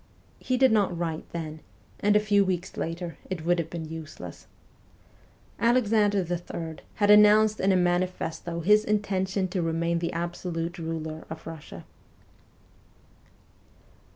[0.39, 1.59] He did not write then,
[1.99, 4.47] and a few weeks later it would have been useless.
[5.59, 6.79] Alexander III.
[6.95, 11.85] had announced in a manifesto his intention to remain the absolute ruler of Russia.